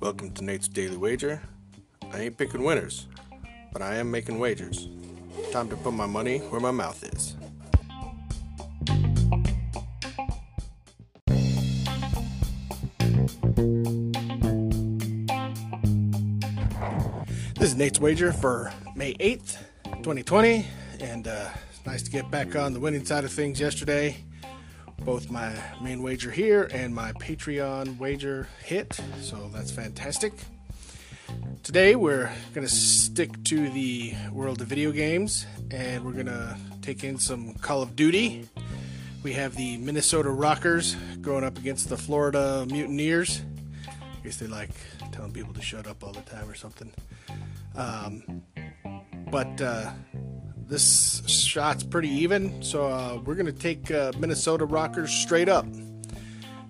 Welcome 0.00 0.32
to 0.34 0.42
Nate's 0.42 0.66
Daily 0.66 0.96
Wager. 0.96 1.40
I 2.12 2.22
ain't 2.22 2.36
picking 2.36 2.64
winners, 2.64 3.06
but 3.72 3.80
I 3.80 3.94
am 3.96 4.10
making 4.10 4.40
wagers. 4.40 4.88
Time 5.52 5.68
to 5.68 5.76
put 5.76 5.92
my 5.92 6.06
money 6.06 6.38
where 6.38 6.60
my 6.60 6.72
mouth 6.72 7.04
is. 7.04 7.36
This 17.54 17.68
is 17.70 17.76
Nate's 17.76 18.00
Wager 18.00 18.32
for 18.32 18.72
May 18.96 19.14
8th, 19.14 19.58
2020, 19.84 20.66
and 20.98 21.28
uh, 21.28 21.50
it's 21.70 21.86
nice 21.86 22.02
to 22.02 22.10
get 22.10 22.28
back 22.28 22.56
on 22.56 22.72
the 22.72 22.80
winning 22.80 23.04
side 23.04 23.22
of 23.22 23.30
things 23.30 23.60
yesterday. 23.60 24.24
Both 25.00 25.30
my 25.30 25.52
main 25.80 26.02
wager 26.02 26.30
here 26.30 26.68
and 26.72 26.94
my 26.94 27.12
Patreon 27.12 27.98
wager 27.98 28.48
hit, 28.62 29.00
so 29.20 29.50
that's 29.52 29.70
fantastic. 29.70 30.32
Today 31.62 31.94
we're 31.96 32.30
going 32.54 32.66
to 32.66 32.72
stick 32.72 33.42
to 33.44 33.68
the 33.70 34.14
world 34.32 34.60
of 34.60 34.68
video 34.68 34.92
games 34.92 35.46
and 35.70 36.04
we're 36.04 36.12
going 36.12 36.26
to 36.26 36.56
take 36.82 37.04
in 37.04 37.18
some 37.18 37.54
Call 37.54 37.82
of 37.82 37.96
Duty. 37.96 38.48
We 39.22 39.32
have 39.34 39.56
the 39.56 39.76
Minnesota 39.78 40.30
Rockers 40.30 40.94
going 41.20 41.44
up 41.44 41.58
against 41.58 41.88
the 41.88 41.96
Florida 41.96 42.66
Mutineers. 42.70 43.42
I 43.86 44.24
guess 44.24 44.36
they 44.36 44.46
like 44.46 44.70
telling 45.12 45.32
people 45.32 45.52
to 45.54 45.62
shut 45.62 45.86
up 45.86 46.02
all 46.02 46.12
the 46.12 46.22
time 46.22 46.48
or 46.48 46.54
something. 46.54 46.92
Um, 47.74 48.42
but 49.30 49.60
uh, 49.60 49.90
this 50.68 51.22
shot's 51.26 51.82
pretty 51.82 52.08
even, 52.08 52.62
so 52.62 52.86
uh, 52.86 53.20
we're 53.24 53.34
going 53.34 53.46
to 53.46 53.52
take 53.52 53.90
uh, 53.90 54.12
Minnesota 54.18 54.66
Rockers 54.66 55.10
straight 55.10 55.48
up. 55.48 55.66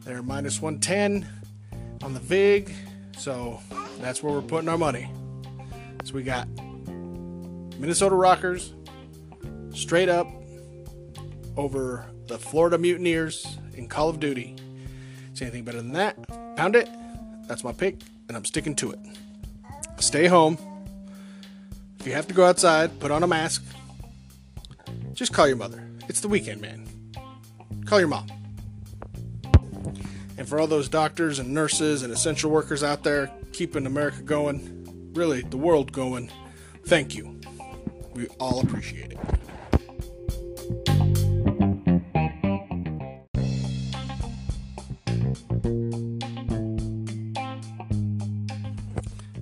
They're 0.04 0.22
minus 0.22 0.62
110 0.62 1.27
on 2.02 2.14
the 2.14 2.20
VIG, 2.20 2.72
so 3.16 3.60
that's 4.00 4.22
where 4.22 4.32
we're 4.32 4.40
putting 4.40 4.68
our 4.68 4.78
money. 4.78 5.10
So 6.05 6.14
we 6.14 6.22
got 6.22 6.48
Minnesota 7.78 8.14
Rockers 8.14 8.72
straight 9.72 10.08
up 10.08 10.28
over 11.56 12.06
the 12.28 12.38
Florida 12.38 12.78
Mutineers 12.78 13.58
in 13.74 13.88
Call 13.88 14.08
of 14.08 14.20
Duty. 14.20 14.56
See 15.34 15.44
anything 15.44 15.64
better 15.64 15.78
than 15.78 15.92
that? 15.92 16.16
Pound 16.56 16.77
it. 16.77 16.88
That's 17.48 17.64
my 17.64 17.72
pick, 17.72 17.96
and 18.28 18.36
I'm 18.36 18.44
sticking 18.44 18.77
to 18.77 18.92
it. 18.92 18.98
Stay 19.98 20.27
home. 20.27 20.56
If 21.98 22.06
you 22.06 22.12
have 22.12 22.28
to 22.28 22.34
go 22.34 22.44
outside, 22.46 23.00
put 23.00 23.10
on 23.10 23.24
a 23.24 23.27
mask. 23.27 23.64
Just 25.19 25.33
call 25.33 25.48
your 25.48 25.56
mother. 25.56 25.83
It's 26.08 26.20
the 26.20 26.28
weekend, 26.28 26.61
man. 26.61 26.86
Call 27.86 27.98
your 27.98 28.06
mom. 28.06 28.28
And 30.36 30.48
for 30.48 30.61
all 30.61 30.69
those 30.69 30.88
doctors 30.88 31.41
and 31.41 31.52
nurses 31.52 32.05
and 32.05 32.12
essential 32.12 32.52
workers 32.52 32.84
out 32.84 33.02
there 33.02 33.28
keeping 33.52 33.84
America 33.84 34.22
going, 34.22 35.11
really 35.14 35.41
the 35.41 35.56
world 35.56 35.91
going, 35.91 36.30
thank 36.86 37.16
you. 37.16 37.41
We 38.14 38.28
all 38.39 38.61
appreciate 38.61 39.11
it. 39.11 39.19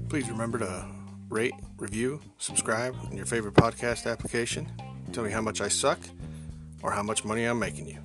Please 0.08 0.30
remember 0.30 0.58
to 0.60 0.86
rate, 1.28 1.52
review, 1.76 2.22
subscribe 2.38 2.96
in 3.10 3.18
your 3.18 3.26
favorite 3.26 3.52
podcast 3.52 4.10
application. 4.10 4.72
Tell 5.12 5.24
me 5.24 5.30
how 5.30 5.40
much 5.40 5.60
I 5.60 5.68
suck 5.68 5.98
or 6.82 6.90
how 6.90 7.02
much 7.02 7.24
money 7.24 7.44
I'm 7.44 7.58
making 7.58 7.86
you. 7.88 7.98